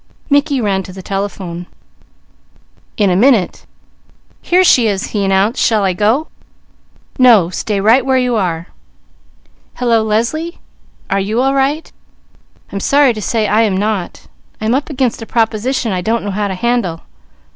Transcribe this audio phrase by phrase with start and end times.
[0.31, 1.67] Mickey ran to the telephone.
[2.97, 3.67] In a minute,
[4.41, 5.63] "Here she is," he announced.
[5.63, 6.27] "Shall I go?"
[7.19, 7.51] "No!
[7.51, 8.65] Stay right where you are."
[9.75, 10.57] "Hello Leslie!
[11.11, 11.91] Are you all right?
[12.71, 14.25] I'm sorry to say I am not.
[14.59, 17.01] I'm up against a proposition I don't know how to handle.